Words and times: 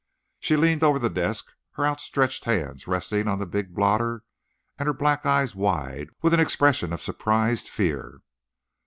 She 0.39 0.55
leaned 0.55 0.81
over 0.81 0.97
the 0.97 1.11
desk, 1.11 1.51
her 1.73 1.85
outstretched 1.85 2.45
hands 2.45 2.87
resting 2.87 3.27
on 3.27 3.37
the 3.37 3.45
big 3.45 3.75
blotter 3.75 4.23
and 4.79 4.87
her 4.87 4.93
black 4.93 5.27
eyes 5.27 5.53
wide 5.53 6.09
with 6.23 6.33
an 6.33 6.39
expression 6.39 6.91
of 6.91 7.03
surprised 7.03 7.69
fear. 7.69 8.23